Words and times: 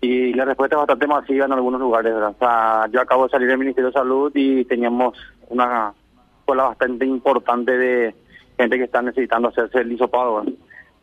y 0.00 0.32
la 0.34 0.44
respuesta 0.44 0.76
es 0.76 0.80
bastante 0.80 1.06
masiva 1.06 1.46
en 1.46 1.52
algunos 1.52 1.80
lugares. 1.80 2.14
¿verdad? 2.14 2.30
O 2.30 2.38
sea, 2.38 2.86
yo 2.90 3.00
acabo 3.00 3.24
de 3.24 3.30
salir 3.30 3.48
del 3.48 3.58
Ministerio 3.58 3.88
de 3.88 3.98
Salud 3.98 4.30
y 4.34 4.64
teníamos 4.64 5.18
una 5.48 5.92
cola 6.44 6.64
bastante 6.64 7.04
importante 7.04 7.76
de 7.76 8.14
gente 8.56 8.78
que 8.78 8.84
está 8.84 9.02
necesitando 9.02 9.48
hacerse 9.48 9.80
el 9.80 9.92
hisopado. 9.92 10.36
¿verdad? 10.36 10.52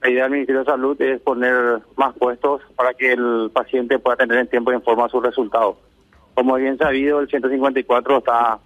La 0.01 0.09
idea 0.09 0.23
del 0.23 0.31
Ministerio 0.31 0.59
de 0.59 0.71
Salud 0.71 1.01
es 1.01 1.19
poner 1.21 1.81
más 1.95 2.15
puestos 2.15 2.61
para 2.75 2.93
que 2.93 3.13
el 3.13 3.51
paciente 3.53 3.99
pueda 3.99 4.17
tener 4.17 4.37
en 4.37 4.47
tiempo 4.47 4.71
y 4.71 4.75
en 4.75 4.83
forma 4.83 5.09
sus 5.09 5.23
resultados. 5.23 5.77
Como 6.33 6.55
bien 6.55 6.77
sabido, 6.77 7.19
el 7.19 7.29
154 7.29 8.17
está 8.17 8.59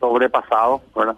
sobrepasado, 0.00 0.80
¿verdad? 0.96 1.16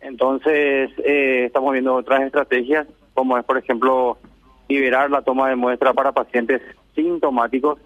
Entonces, 0.00 0.90
eh, 0.98 1.44
estamos 1.46 1.72
viendo 1.72 1.94
otras 1.94 2.22
estrategias, 2.22 2.86
como 3.14 3.38
es, 3.38 3.44
por 3.44 3.56
ejemplo, 3.56 4.18
liberar 4.68 5.10
la 5.10 5.22
toma 5.22 5.48
de 5.48 5.56
muestra 5.56 5.92
para 5.92 6.12
pacientes 6.12 6.60
sintomáticos 6.94 7.78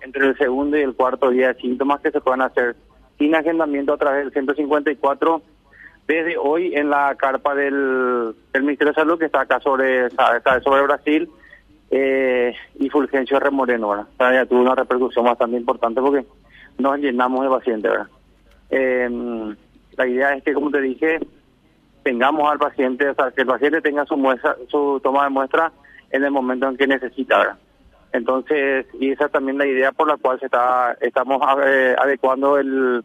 entre 0.00 0.26
el 0.26 0.36
segundo 0.36 0.76
y 0.76 0.82
el 0.82 0.94
cuarto 0.94 1.30
día 1.30 1.52
de 1.52 1.60
síntomas 1.60 2.00
que 2.00 2.10
se 2.10 2.20
puedan 2.20 2.42
hacer 2.42 2.76
sin 3.18 3.34
agendamiento 3.34 3.94
a 3.94 3.98
través 3.98 4.24
del 4.24 4.32
154 4.32 5.42
desde 6.06 6.36
hoy 6.36 6.74
en 6.74 6.90
la 6.90 7.14
carpa 7.16 7.54
del, 7.54 8.34
del 8.52 8.62
Ministerio 8.62 8.92
de 8.92 9.00
Salud 9.00 9.18
que 9.18 9.26
está 9.26 9.42
acá 9.42 9.60
sobre 9.60 10.06
está 10.06 10.60
sobre 10.62 10.82
Brasil 10.82 11.30
eh, 11.90 12.54
y 12.78 12.90
Fulgencio 12.90 13.38
Remoreno, 13.38 13.90
¿verdad? 13.90 14.06
O 14.18 14.32
ya 14.32 14.46
tuvo 14.46 14.62
una 14.62 14.74
repercusión 14.74 15.24
bastante 15.24 15.56
importante 15.56 16.00
porque 16.00 16.26
nos 16.78 16.98
llenamos 16.98 17.42
de 17.42 17.48
pacientes, 17.48 17.90
¿verdad? 17.90 18.08
Eh, 18.70 19.54
la 19.96 20.06
idea 20.06 20.34
es 20.34 20.42
que, 20.42 20.54
como 20.54 20.70
te 20.70 20.80
dije, 20.80 21.20
tengamos 22.02 22.50
al 22.50 22.58
paciente, 22.58 23.08
o 23.08 23.14
sea, 23.14 23.30
que 23.30 23.42
el 23.42 23.46
paciente 23.46 23.80
tenga 23.80 24.04
su 24.06 24.16
muestra, 24.16 24.56
su 24.68 25.00
toma 25.02 25.24
de 25.24 25.30
muestra 25.30 25.72
en 26.10 26.24
el 26.24 26.30
momento 26.30 26.68
en 26.68 26.76
que 26.76 26.86
necesita, 26.86 27.38
¿verdad? 27.38 27.58
Entonces, 28.14 28.86
y 29.00 29.10
esa 29.10 29.26
es 29.26 29.32
también 29.32 29.58
la 29.58 29.66
idea 29.66 29.90
por 29.90 30.06
la 30.06 30.16
cual 30.16 30.38
se 30.38 30.46
está 30.46 30.96
estamos 31.00 31.42
eh, 31.66 31.96
adecuando 31.98 32.58
el, 32.58 33.04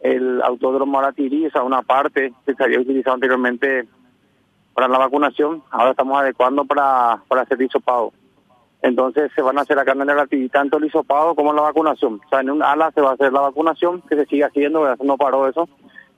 el 0.00 0.40
autódromo 0.40 1.00
Aratiri, 1.00 1.46
o 1.46 1.50
sea, 1.50 1.64
una 1.64 1.82
parte 1.82 2.32
que 2.46 2.54
se 2.54 2.62
había 2.62 2.78
utilizado 2.78 3.14
anteriormente 3.14 3.88
para 4.72 4.86
la 4.86 4.98
vacunación, 4.98 5.64
ahora 5.72 5.90
estamos 5.90 6.16
adecuando 6.20 6.64
para, 6.64 7.20
para 7.26 7.42
hacer 7.42 7.60
hisopado. 7.60 8.12
Entonces 8.82 9.32
se 9.34 9.42
van 9.42 9.58
a 9.58 9.62
hacer 9.62 9.80
acá 9.80 9.92
en 9.92 10.08
el 10.08 10.50
tanto 10.52 10.76
el 10.76 10.84
hisopado 10.84 11.34
como 11.34 11.52
la 11.52 11.62
vacunación. 11.62 12.20
O 12.24 12.28
sea, 12.28 12.40
en 12.40 12.50
un 12.50 12.62
ala 12.62 12.92
se 12.92 13.00
va 13.00 13.10
a 13.10 13.14
hacer 13.14 13.32
la 13.32 13.40
vacunación, 13.40 14.00
que 14.02 14.14
se 14.14 14.26
sigue 14.26 14.44
haciendo, 14.44 14.94
no 15.02 15.16
paró 15.16 15.48
eso, 15.48 15.68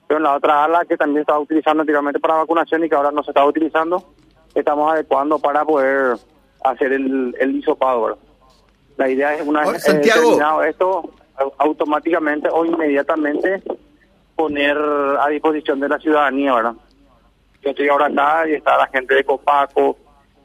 pero 0.07 0.19
en 0.19 0.23
la 0.25 0.35
otra 0.35 0.65
ala 0.65 0.85
que 0.85 0.97
también 0.97 1.21
estaba 1.21 1.39
utilizando 1.39 1.81
anteriormente 1.81 2.19
para 2.19 2.35
vacunación 2.35 2.83
y 2.83 2.89
que 2.89 2.95
ahora 2.95 3.09
no 3.09 3.23
se 3.23 3.31
está 3.31 3.43
utilizando, 3.43 4.03
estamos 4.53 4.93
adecuando 4.93 5.39
para 5.39 5.65
poder 5.65 6.19
hacer 6.63 6.93
el, 6.93 7.35
el 7.39 7.55
hisopado. 7.55 8.03
¿verdad? 8.03 8.19
La 8.97 9.09
idea 9.09 9.35
es 9.35 9.47
una 9.47 9.61
vez 9.71 9.87
eh, 9.87 10.01
terminado 10.21 10.63
esto, 10.63 11.09
au- 11.37 11.53
automáticamente 11.57 12.49
o 12.51 12.65
inmediatamente 12.65 13.61
poner 14.35 14.77
a 14.77 15.27
disposición 15.29 15.79
de 15.79 15.89
la 15.89 15.97
ciudadanía, 15.99 16.53
¿verdad? 16.55 16.73
Yo 17.61 17.71
estoy 17.71 17.89
ahora 17.89 18.05
acá 18.07 18.47
y 18.49 18.53
está 18.53 18.77
la 18.77 18.87
gente 18.87 19.15
de 19.15 19.23
Copaco, 19.25 19.97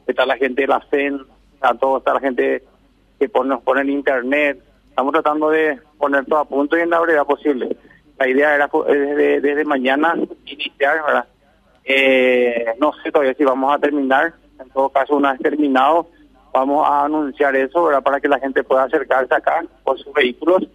está 0.05 0.25
la 0.25 0.35
gente 0.35 0.61
de 0.63 0.67
la 0.67 0.81
CEN, 0.89 1.21
está 1.53 1.73
todo, 1.73 1.97
está 1.99 2.13
la 2.13 2.19
gente 2.19 2.63
que 3.19 3.29
nos 3.45 3.61
pone 3.61 3.81
en 3.81 3.89
internet. 3.89 4.59
Estamos 4.89 5.13
tratando 5.13 5.49
de 5.49 5.79
poner 5.97 6.25
todo 6.25 6.39
a 6.39 6.45
punto 6.45 6.77
y 6.77 6.81
en 6.81 6.89
la 6.89 6.99
brevedad 6.99 7.25
posible. 7.25 7.75
La 8.17 8.27
idea 8.27 8.55
era 8.55 8.67
pues, 8.67 8.87
desde, 8.87 9.41
desde 9.41 9.63
mañana 9.65 10.13
iniciar, 10.45 11.03
¿verdad? 11.05 11.25
Eh, 11.85 12.73
no 12.79 12.91
sé 13.03 13.11
todavía 13.11 13.33
si 13.33 13.43
vamos 13.43 13.73
a 13.73 13.79
terminar. 13.79 14.33
En 14.75 14.81
todo 14.81 14.89
caso, 14.89 15.15
una 15.15 15.31
vez 15.31 15.41
terminado, 15.41 16.05
vamos 16.51 16.85
a 16.85 17.05
anunciar 17.05 17.55
eso, 17.55 17.85
¿verdad? 17.85 18.03
Para 18.03 18.19
que 18.19 18.27
la 18.27 18.39
gente 18.39 18.61
pueda 18.61 18.83
acercarse 18.83 19.33
acá 19.33 19.63
con 19.83 19.97
sus 19.97 20.11
vehículos 20.11 20.67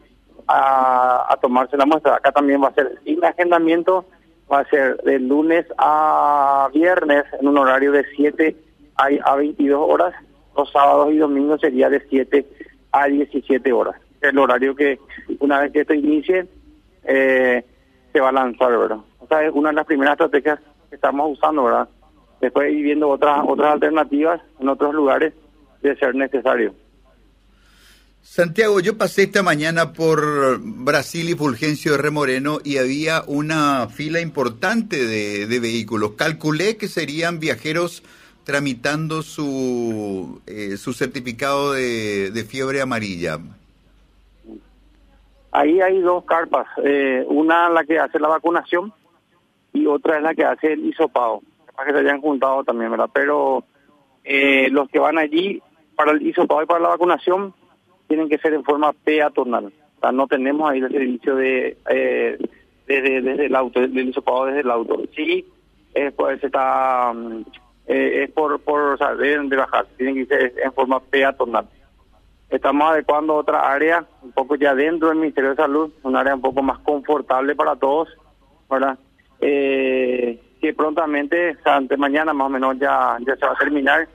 a, 0.49 1.39
tomarse 1.43 1.77
la 1.77 1.85
muestra. 1.85 2.15
Acá 2.15 2.33
también 2.33 2.63
va 2.63 2.69
a 2.69 2.75
ser 2.75 2.99
sin 3.05 3.23
agendamiento, 3.23 4.07
va 4.51 4.61
a 4.61 4.65
ser 4.71 4.97
de 5.03 5.19
lunes 5.19 5.67
a 5.77 6.71
viernes 6.73 7.25
en 7.39 7.47
un 7.47 7.59
horario 7.59 7.93
de 7.93 8.07
7 8.17 8.57
a, 8.97 9.09
a 9.23 9.37
22 9.37 9.79
horas. 9.87 10.15
Los 10.57 10.73
sábados 10.73 11.13
y 11.13 11.19
domingos 11.19 11.61
sería 11.61 11.91
de 11.91 12.01
7 12.09 12.47
a 12.93 13.05
17 13.05 13.71
horas. 13.71 13.97
El 14.23 14.39
horario 14.39 14.75
que 14.75 14.99
una 15.41 15.61
vez 15.61 15.73
que 15.73 15.81
esto 15.81 15.93
inicie, 15.93 16.47
eh, 17.05 17.63
se 18.11 18.21
va 18.21 18.31
a 18.31 18.33
lanzar, 18.33 18.71
¿verdad? 18.71 19.01
O 19.19 19.27
sea, 19.27 19.45
es 19.45 19.53
una 19.53 19.69
de 19.69 19.75
las 19.75 19.85
primeras 19.85 20.15
estrategias 20.15 20.59
que 20.89 20.97
estamos 20.97 21.37
usando, 21.37 21.65
¿verdad? 21.65 21.87
Después 22.41 22.73
ir 22.73 22.83
viendo 22.83 23.09
otras 23.09 23.45
otras 23.47 23.75
alternativas 23.75 24.41
en 24.59 24.69
otros 24.69 24.95
lugares 24.95 25.35
de 25.83 25.97
ser 25.97 26.15
necesario. 26.15 26.75
Santiago, 28.23 28.81
yo 28.81 28.97
pasé 28.97 29.25
esta 29.25 29.43
mañana 29.43 29.93
por 29.93 30.61
Brasil 30.61 31.31
y 31.31 31.35
Fulgencio 31.35 31.93
de 31.93 31.99
Remoreno 31.99 32.59
y 32.63 32.77
había 32.77 33.23
una 33.27 33.89
fila 33.89 34.21
importante 34.21 35.07
de, 35.07 35.47
de 35.47 35.61
vehículos. 35.61 36.13
Calculé 36.13 36.77
que 36.77 36.87
serían 36.87 37.41
viajeros 37.41 38.03
tramitando 38.45 39.23
su, 39.23 40.41
eh, 40.47 40.77
su 40.77 40.93
certificado 40.93 41.73
de, 41.73 42.31
de 42.31 42.45
fiebre 42.45 42.81
amarilla. 42.81 43.39
Ahí 45.53 45.81
hay 45.81 46.01
dos 46.01 46.25
carpas, 46.25 46.67
eh, 46.85 47.25
una 47.27 47.69
la 47.71 47.85
que 47.85 47.99
hace 47.99 48.21
la 48.21 48.29
vacunación 48.29 48.93
y 49.73 49.87
otra 49.87 50.19
es 50.19 50.23
la 50.23 50.35
que 50.35 50.45
hace 50.45 50.75
el 50.75 50.87
hisopado, 50.87 51.43
para 51.75 51.87
que 51.87 51.99
se 51.99 52.01
hayan 52.01 52.21
juntado 52.21 52.65
también, 52.65 52.91
¿verdad? 52.91 53.11
Pero 53.13 53.65
eh, 54.25 54.69
los 54.71 54.89
que 54.89 54.99
van 54.99 55.19
allí 55.19 55.63
para 55.97 56.13
el 56.13 56.23
hisopado 56.23 56.63
y 56.63 56.67
para 56.67 56.81
la 56.81 56.89
vacunación 56.91 57.55
tienen 58.09 58.29
que 58.29 58.39
ser 58.39 58.55
en 58.55 58.65
forma 58.65 58.93
peatonal. 58.93 59.67
O 59.67 60.01
sea, 60.01 60.13
no 60.13 60.27
tenemos 60.27 60.71
ahí 60.71 60.81
el 60.81 60.91
servicio 60.91 61.37
de 61.37 61.77
eh, 61.89 62.39
desde, 62.87 63.23
desde 63.23 63.47
el 63.47 63.55
auto, 63.55 63.81
del 63.81 64.09
hisopado 64.09 64.47
desde 64.47 64.61
el 64.61 64.71
auto. 64.71 65.03
Sí, 65.15 65.47
pues 66.17 66.43
está, 66.43 67.13
mm, 67.13 67.45
eh, 67.87 68.23
es 68.25 68.31
por, 68.31 68.61
por, 68.61 68.81
o 68.81 68.97
sea, 68.97 69.17
deben 69.17 69.49
de 69.49 69.57
bajar, 69.57 69.85
tienen 69.97 70.15
que 70.15 70.27
ser 70.27 70.55
en 70.63 70.73
forma 70.73 71.01
peatonal. 71.01 71.67
Estamos 72.49 72.89
adecuando 72.89 73.35
otra 73.35 73.73
área, 73.73 74.05
un 74.23 74.31
poco 74.31 74.55
ya 74.55 74.75
dentro 74.75 75.09
del 75.09 75.19
Ministerio 75.19 75.51
de 75.51 75.57
Salud, 75.57 75.91
un 76.05 76.17
área 76.17 76.35
un 76.35 76.41
poco 76.41 76.63
más 76.63 76.79
confortable 76.81 77.57
para 77.57 77.75
todos, 77.77 78.09
¿verdad? 78.71 78.97
Eh, 79.41 80.41
que 80.61 80.75
prontamente, 80.75 81.53
o 81.53 81.63
sea, 81.63 81.77
antes 81.77 81.99
mañana 81.99 82.35
más 82.35 82.47
o 82.47 82.51
menos 82.51 82.79
ya, 82.79 83.17
ya 83.27 83.37
se 83.37 83.47
va 83.47 83.53
a 83.53 83.59
terminar 83.59 84.09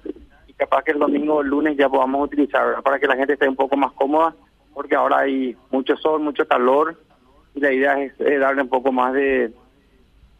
y 0.47 0.53
capaz 0.53 0.83
que 0.83 0.91
el 0.91 0.99
domingo 0.99 1.35
o 1.35 1.41
el 1.41 1.47
lunes 1.47 1.75
ya 1.75 1.89
podamos 1.89 2.25
utilizar. 2.25 2.81
Para 2.83 2.99
que 2.99 3.07
la 3.07 3.15
gente 3.15 3.33
esté 3.33 3.49
un 3.49 3.55
poco 3.55 3.75
más 3.75 3.91
cómoda, 3.93 4.35
porque 4.73 4.95
ahora 4.95 5.19
hay 5.19 5.55
mucho 5.71 5.97
sol, 5.97 6.21
mucho 6.21 6.47
calor 6.47 6.95
y 7.55 7.59
la 7.59 7.71
idea 7.71 8.01
es, 8.01 8.17
darle 8.39 8.61
un 8.61 8.69
poco 8.69 8.91
más 8.91 9.13
de, 9.13 9.51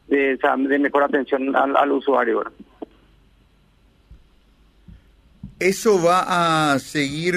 de, 0.07 0.79
mejor 0.79 1.03
atención 1.03 1.55
al, 1.55 1.91
usuario. 1.91 2.43
Eso 5.57 6.03
va 6.03 6.73
a 6.73 6.79
seguir 6.79 7.33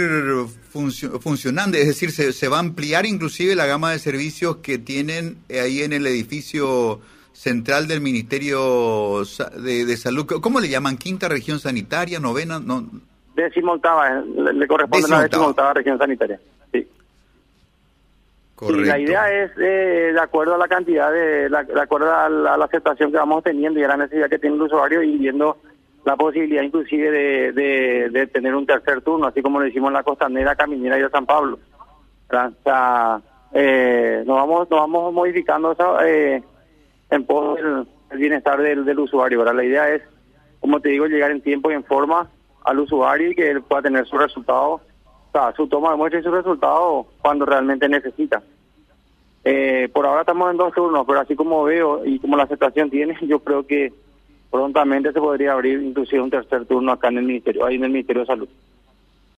funcio- 0.72 1.20
funcionando, 1.20 1.78
es 1.78 1.86
decir, 1.86 2.10
se, 2.10 2.32
se 2.32 2.48
va 2.48 2.56
a 2.56 2.60
ampliar 2.60 3.06
inclusive 3.06 3.54
la 3.54 3.66
gama 3.66 3.92
de 3.92 4.00
servicios 4.00 4.56
que 4.56 4.76
tienen 4.76 5.38
ahí 5.48 5.82
en 5.82 5.92
el 5.92 6.04
edificio 6.06 7.00
central 7.38 7.87
del 7.87 8.00
Ministerio 8.00 9.21
de, 9.62 9.84
de 9.84 9.97
Salud. 9.97 10.26
¿Cómo 10.41 10.59
le 10.59 10.69
llaman? 10.69 10.97
¿Quinta 10.97 11.28
región 11.28 11.60
sanitaria? 11.60 12.19
¿Novena? 12.19 12.59
No, 12.59 12.84
Décimo 13.37 13.75
octava, 13.75 14.09
eh, 14.09 14.22
le, 14.37 14.53
le 14.54 14.66
corresponde 14.66 15.06
la 15.09 15.21
Décimo 15.22 15.22
décimo 15.22 15.47
octava. 15.47 15.50
octava 15.50 15.75
región 15.75 15.98
sanitaria. 15.98 16.41
Sí. 16.72 16.88
correcto. 18.56 18.82
Y 18.82 18.87
la 18.88 18.98
idea 18.98 19.32
es, 19.44 19.53
eh, 19.56 20.10
de 20.12 20.21
acuerdo 20.21 20.56
a 20.56 20.59
la 20.59 20.66
cantidad, 20.66 21.12
de, 21.12 21.48
la- 21.48 21.62
de 21.62 21.81
acuerdo 21.81 22.12
a 22.12 22.28
la, 22.28 22.54
a 22.54 22.56
la 22.56 22.65
aceptación 22.65 23.12
que 23.12 23.19
vamos 23.19 23.44
teniendo 23.44 23.78
y 23.78 23.84
a 23.84 23.88
la 23.88 23.97
necesidad 23.98 24.28
que 24.28 24.41
tiene 24.41 24.56
el 24.56 24.62
usuario 24.62 25.00
y 25.04 25.16
viendo 25.19 25.59
la 26.04 26.16
posibilidad 26.16 26.62
inclusive 26.62 27.10
de, 27.12 27.53
de, 27.53 28.10
de 28.10 28.27
tener 28.27 28.54
un 28.56 28.66
tercer 28.66 29.00
turno, 29.03 29.28
así 29.28 29.41
como 29.43 29.60
lo 29.60 29.66
hicimos 29.69 29.88
en 29.88 29.94
la 29.94 30.03
costanera, 30.03 30.56
caminera 30.56 30.98
y 30.98 31.03
de 31.03 31.10
San 31.10 31.25
Pablo. 31.27 31.59
O 32.31 32.62
sea, 32.65 33.21
eh, 33.53 34.24
nos 34.27 34.36
vamos 34.36 34.68
nos 34.71 34.80
vamos 34.80 35.12
modificando 35.15 35.71
eso, 35.72 36.01
eh, 36.03 36.42
en 37.10 37.25
pos 37.25 37.57
del, 37.57 37.87
bienestar 38.19 38.60
del, 38.60 38.84
del 38.84 38.99
usuario. 38.99 39.39
¿verdad? 39.39 39.55
La 39.55 39.65
idea 39.65 39.95
es, 39.95 40.03
como 40.60 40.81
te 40.81 40.91
digo, 40.91 41.07
llegar 41.07 41.31
en 41.31 41.41
tiempo 41.41 41.71
y 41.71 41.75
en 41.75 41.84
forma 41.84 42.28
al 42.65 42.81
usuario 42.81 43.31
y 43.31 43.34
que 43.34 43.51
él 43.51 43.63
pueda 43.63 43.83
tener 43.83 44.07
su 44.07 44.19
resultado, 44.19 44.72
o 44.72 44.81
sea, 45.33 45.53
su 45.57 45.66
toma 45.69 45.91
de 45.91 45.97
muestra 45.97 46.21
y 46.21 46.22
su 46.22 46.31
resultado 46.31 47.07
cuando 47.22 47.47
realmente 47.47 47.89
necesita. 47.89 48.43
Eh, 49.45 49.89
por 49.93 50.05
ahora 50.05 50.22
estamos 50.22 50.51
en 50.51 50.59
dos 50.59 50.75
turnos, 50.75 51.07
pero 51.07 51.21
así 51.21 51.34
como 51.34 51.65
veo 51.65 52.05
y 52.05 52.19
como 52.19 52.37
la 52.37 52.43
aceptación 52.43 52.91
tiene, 52.91 53.16
yo 53.22 53.39
creo 53.41 53.66
que 53.66 53.93
prontamente 54.51 55.13
se 55.13 55.21
podría 55.21 55.53
abrir 55.53 55.81
inclusive 55.83 56.22
un 56.22 56.31
tercer 56.31 56.66
turno 56.66 56.93
acá 56.93 57.09
en 57.09 57.19
el 57.19 57.25
ministerio, 57.25 57.65
ahí 57.65 57.77
en 57.77 57.84
el 57.84 57.91
Ministerio 57.91 58.22
de 58.22 58.27
Salud. 58.27 58.49